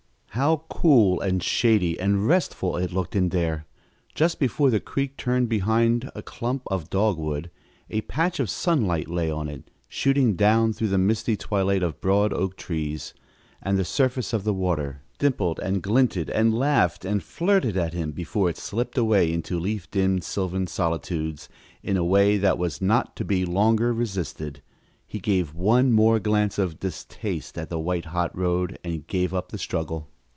How 0.35 0.63
cool 0.69 1.19
and 1.19 1.43
shady 1.43 1.99
and 1.99 2.25
restful 2.25 2.77
it 2.77 2.93
looked 2.93 3.17
in 3.17 3.29
there! 3.29 3.65
Just 4.15 4.39
before 4.39 4.69
the 4.69 4.79
creek 4.79 5.17
turned 5.17 5.49
behind 5.49 6.09
a 6.15 6.21
clump 6.21 6.63
of 6.67 6.89
dogwood, 6.89 7.51
a 7.89 7.99
patch 8.01 8.39
of 8.39 8.49
sunlight 8.49 9.09
lay 9.09 9.29
on 9.29 9.49
it, 9.49 9.69
shooting 9.89 10.37
down 10.37 10.71
through 10.71 10.87
the 10.87 10.97
misty 10.97 11.35
twilight 11.35 11.83
of 11.83 11.99
broad 11.99 12.31
oak 12.31 12.55
trees, 12.55 13.13
and 13.61 13.77
the 13.77 13.83
surface 13.83 14.31
of 14.31 14.45
the 14.45 14.53
water 14.53 15.01
dimpled 15.19 15.59
and 15.59 15.83
glinted 15.83 16.29
and 16.29 16.57
laughed 16.57 17.03
and 17.03 17.21
flirted 17.21 17.75
at 17.75 17.93
him, 17.93 18.13
before 18.13 18.49
it 18.49 18.57
slipped 18.57 18.97
away 18.97 19.31
into 19.33 19.59
leaf 19.59 19.91
dimmed 19.91 20.23
sylvan 20.23 20.65
solitudes, 20.65 21.49
in 21.83 21.97
a 21.97 22.05
way 22.05 22.37
that 22.37 22.57
was 22.57 22.81
not 22.81 23.17
to 23.17 23.25
be 23.25 23.43
longer 23.43 23.91
resisted. 23.91 24.61
He 25.05 25.19
gave 25.19 25.53
one 25.53 25.91
more 25.91 26.19
glance 26.21 26.57
of 26.57 26.79
distaste 26.79 27.57
at 27.57 27.69
the 27.69 27.79
white 27.79 28.05
hot 28.05 28.35
road 28.35 28.79
and 28.81 29.05
gave 29.05 29.33
up 29.33 29.49
the 29.49 29.57
struggle. 29.57 30.07